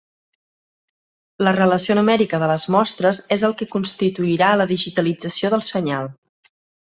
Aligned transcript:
La 1.47 1.51
relació 1.57 1.97
numèrica 1.99 2.39
de 2.43 2.47
les 2.53 2.65
mostres 2.77 3.19
és 3.37 3.43
el 3.51 3.53
que 3.59 3.69
constituirà 3.77 4.49
la 4.63 4.67
digitalització 4.73 5.53
del 5.57 5.65
senyal. 5.73 6.11